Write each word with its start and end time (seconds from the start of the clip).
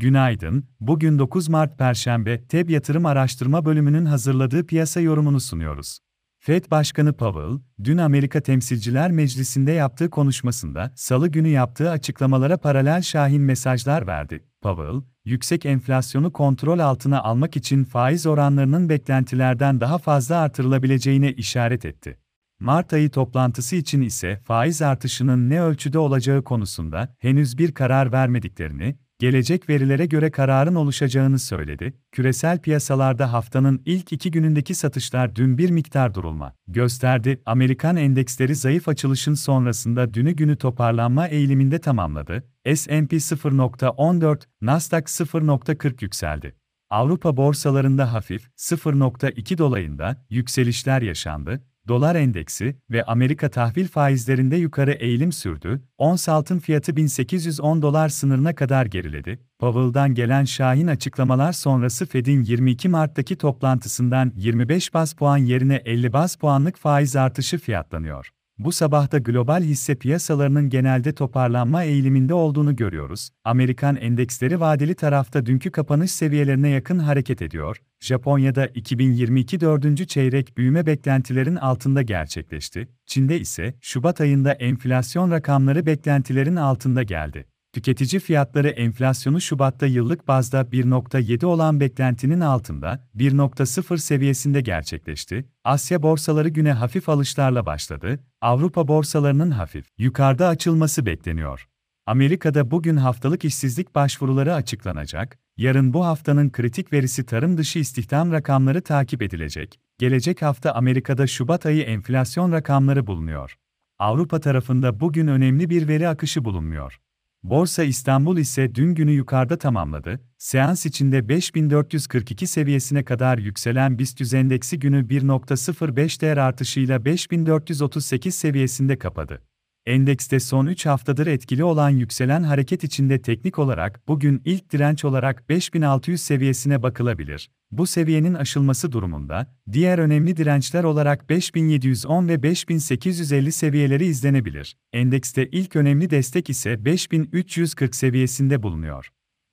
Günaydın, 0.00 0.64
bugün 0.80 1.18
9 1.18 1.48
Mart 1.48 1.78
Perşembe, 1.78 2.44
TEB 2.46 2.70
Yatırım 2.70 3.06
Araştırma 3.06 3.64
Bölümünün 3.64 4.04
hazırladığı 4.04 4.66
piyasa 4.66 5.00
yorumunu 5.00 5.40
sunuyoruz. 5.40 5.98
Fed 6.38 6.64
Başkanı 6.70 7.12
Powell, 7.12 7.60
dün 7.84 7.98
Amerika 7.98 8.40
Temsilciler 8.40 9.10
Meclisi'nde 9.10 9.72
yaptığı 9.72 10.10
konuşmasında, 10.10 10.92
salı 10.96 11.28
günü 11.28 11.48
yaptığı 11.48 11.90
açıklamalara 11.90 12.56
paralel 12.56 13.02
şahin 13.02 13.42
mesajlar 13.42 14.06
verdi. 14.06 14.44
Powell, 14.62 15.02
yüksek 15.24 15.66
enflasyonu 15.66 16.32
kontrol 16.32 16.78
altına 16.78 17.22
almak 17.22 17.56
için 17.56 17.84
faiz 17.84 18.26
oranlarının 18.26 18.88
beklentilerden 18.88 19.80
daha 19.80 19.98
fazla 19.98 20.36
artırılabileceğine 20.36 21.32
işaret 21.32 21.84
etti. 21.84 22.18
Mart 22.60 22.92
ayı 22.92 23.10
toplantısı 23.10 23.76
için 23.76 24.00
ise 24.00 24.40
faiz 24.44 24.82
artışının 24.82 25.50
ne 25.50 25.62
ölçüde 25.62 25.98
olacağı 25.98 26.44
konusunda 26.44 27.16
henüz 27.18 27.58
bir 27.58 27.72
karar 27.72 28.12
vermediklerini, 28.12 28.96
gelecek 29.20 29.68
verilere 29.68 30.06
göre 30.06 30.30
kararın 30.30 30.74
oluşacağını 30.74 31.38
söyledi. 31.38 31.92
Küresel 32.12 32.58
piyasalarda 32.58 33.32
haftanın 33.32 33.82
ilk 33.84 34.12
iki 34.12 34.30
günündeki 34.30 34.74
satışlar 34.74 35.36
dün 35.36 35.58
bir 35.58 35.70
miktar 35.70 36.14
durulma 36.14 36.54
gösterdi. 36.68 37.42
Amerikan 37.46 37.96
endeksleri 37.96 38.54
zayıf 38.54 38.88
açılışın 38.88 39.34
sonrasında 39.34 40.14
dünü 40.14 40.32
günü 40.32 40.56
toparlanma 40.56 41.28
eğiliminde 41.28 41.78
tamamladı. 41.78 42.44
S&P 42.74 43.16
0.14, 43.16 44.42
Nasdaq 44.60 45.02
0.40 45.02 46.04
yükseldi. 46.04 46.56
Avrupa 46.90 47.36
borsalarında 47.36 48.12
hafif 48.12 48.48
0.2 48.56 49.58
dolayında 49.58 50.26
yükselişler 50.30 51.02
yaşandı 51.02 51.69
dolar 51.88 52.14
endeksi 52.14 52.76
ve 52.90 53.04
Amerika 53.04 53.50
tahvil 53.50 53.88
faizlerinde 53.88 54.56
yukarı 54.56 54.92
eğilim 54.92 55.32
sürdü, 55.32 55.82
ons 55.98 56.28
altın 56.28 56.58
fiyatı 56.58 56.96
1810 56.96 57.82
dolar 57.82 58.08
sınırına 58.08 58.54
kadar 58.54 58.86
geriledi. 58.86 59.38
Powell'dan 59.58 60.14
gelen 60.14 60.44
şahin 60.44 60.86
açıklamalar 60.86 61.52
sonrası 61.52 62.06
Fed'in 62.06 62.42
22 62.42 62.88
Mart'taki 62.88 63.36
toplantısından 63.36 64.32
25 64.36 64.94
bas 64.94 65.12
puan 65.12 65.36
yerine 65.36 65.82
50 65.84 66.12
bas 66.12 66.36
puanlık 66.36 66.76
faiz 66.76 67.16
artışı 67.16 67.58
fiyatlanıyor. 67.58 68.30
Bu 68.64 68.72
sabahta 68.72 69.18
global 69.18 69.62
hisse 69.62 69.94
piyasalarının 69.94 70.68
genelde 70.68 71.12
toparlanma 71.12 71.84
eğiliminde 71.84 72.34
olduğunu 72.34 72.76
görüyoruz. 72.76 73.30
Amerikan 73.44 73.96
endeksleri 73.96 74.60
vadeli 74.60 74.94
tarafta 74.94 75.46
dünkü 75.46 75.70
kapanış 75.70 76.10
seviyelerine 76.10 76.68
yakın 76.68 76.98
hareket 76.98 77.42
ediyor. 77.42 77.82
Japonya'da 78.00 78.66
2022 78.66 79.60
dördüncü 79.60 80.06
çeyrek 80.06 80.56
büyüme 80.56 80.86
beklentilerin 80.86 81.56
altında 81.56 82.02
gerçekleşti. 82.02 82.88
Çin'de 83.06 83.40
ise 83.40 83.74
Şubat 83.80 84.20
ayında 84.20 84.52
enflasyon 84.52 85.30
rakamları 85.30 85.86
beklentilerin 85.86 86.56
altında 86.56 87.02
geldi. 87.02 87.46
Tüketici 87.72 88.20
fiyatları 88.20 88.68
enflasyonu 88.68 89.40
Şubat'ta 89.40 89.86
yıllık 89.86 90.28
bazda 90.28 90.60
1.7 90.60 91.46
olan 91.46 91.80
beklentinin 91.80 92.40
altında 92.40 93.08
1.0 93.16 93.98
seviyesinde 93.98 94.60
gerçekleşti. 94.60 95.48
Asya 95.64 96.02
borsaları 96.02 96.48
güne 96.48 96.72
hafif 96.72 97.08
alışlarla 97.08 97.66
başladı. 97.66 98.20
Avrupa 98.40 98.88
borsalarının 98.88 99.50
hafif 99.50 99.86
yukarıda 99.98 100.48
açılması 100.48 101.06
bekleniyor. 101.06 101.68
Amerika'da 102.06 102.70
bugün 102.70 102.96
haftalık 102.96 103.44
işsizlik 103.44 103.94
başvuruları 103.94 104.54
açıklanacak. 104.54 105.38
Yarın 105.56 105.92
bu 105.92 106.06
haftanın 106.06 106.50
kritik 106.50 106.92
verisi 106.92 107.26
tarım 107.26 107.58
dışı 107.58 107.78
istihdam 107.78 108.32
rakamları 108.32 108.82
takip 108.82 109.22
edilecek. 109.22 109.80
Gelecek 109.98 110.42
hafta 110.42 110.72
Amerika'da 110.72 111.26
Şubat 111.26 111.66
ayı 111.66 111.82
enflasyon 111.82 112.52
rakamları 112.52 113.06
bulunuyor. 113.06 113.56
Avrupa 113.98 114.40
tarafında 114.40 115.00
bugün 115.00 115.26
önemli 115.26 115.70
bir 115.70 115.88
veri 115.88 116.08
akışı 116.08 116.44
bulunmuyor. 116.44 117.00
Borsa 117.42 117.84
İstanbul 117.84 118.38
ise 118.38 118.74
dün 118.74 118.94
günü 118.94 119.10
yukarıda 119.10 119.58
tamamladı. 119.58 120.20
Seans 120.38 120.86
içinde 120.86 121.28
5442 121.28 122.46
seviyesine 122.46 123.04
kadar 123.04 123.38
yükselen 123.38 123.98
BIST 123.98 124.34
endeksi 124.34 124.78
günü 124.78 125.06
1.05 125.08 126.20
değer 126.20 126.36
artışıyla 126.36 127.04
5438 127.04 128.34
seviyesinde 128.34 128.98
kapadı. 128.98 129.42
Endekste 129.86 130.40
son 130.40 130.66
3 130.66 130.86
haftadır 130.86 131.26
etkili 131.26 131.64
olan 131.64 131.90
yükselen 131.90 132.42
hareket 132.42 132.84
içinde 132.84 133.22
teknik 133.22 133.58
olarak 133.58 134.08
bugün 134.08 134.42
ilk 134.44 134.72
direnç 134.72 135.04
olarak 135.04 135.48
5600 135.48 136.20
seviyesine 136.20 136.82
bakılabilir. 136.82 137.50
Bu 137.70 137.86
seviyenin 137.86 138.34
aşılması 138.34 138.92
durumunda, 138.92 139.54
diğer 139.72 139.98
önemli 139.98 140.36
dirençler 140.36 140.84
olarak 140.84 141.30
5710 141.30 142.28
ve 142.28 142.42
5850 142.42 143.52
seviyeleri 143.52 144.04
izlenebilir. 144.04 144.76
Endekste 144.92 145.48
ilk 145.48 145.76
önemli 145.76 146.10
destek 146.10 146.50
ise 146.50 146.84
5340 146.84 147.94
seviyesinde 147.94 148.62
bulunuyor. 148.62 149.08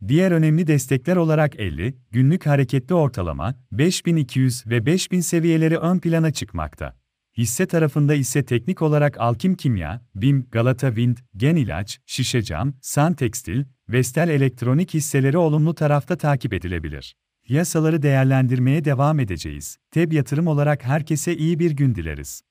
Diğer 0.08 0.32
önemli 0.32 0.68
destekler 0.68 1.16
olarak 1.16 1.60
50, 1.60 1.98
günlük 2.12 2.46
hareketli 2.46 2.96
ortalama, 2.96 3.56
5200 3.72 4.68
ve 4.68 4.86
5000 4.86 5.20
seviyeleri 5.20 5.78
ön 5.78 6.00
plana 6.00 6.32
çıkmakta. 6.32 7.07
Hisse 7.38 7.66
tarafında 7.66 8.14
ise 8.14 8.46
teknik 8.46 8.82
olarak 8.82 9.20
Alkim 9.20 9.56
Kimya, 9.56 10.02
BİM, 10.16 10.48
Galata 10.52 10.88
Wind, 10.88 11.18
Gen 11.36 11.56
İlaç, 11.56 12.00
Şişecam, 12.06 12.74
San 12.82 13.14
Tekstil, 13.14 13.64
Vestel 13.90 14.30
Elektronik 14.30 14.94
hisseleri 14.94 15.38
olumlu 15.38 15.76
tarafta 15.76 16.18
takip 16.18 16.54
edilebilir. 16.54 17.16
Piyasaları 17.44 18.02
değerlendirmeye 18.02 18.86
devam 18.86 19.20
edeceğiz. 19.20 19.78
TEB 19.92 20.12
yatırım 20.12 20.48
olarak 20.48 20.84
herkese 20.84 21.38
iyi 21.38 21.60
bir 21.60 21.72
gün 21.72 21.96
dileriz. 21.96 22.42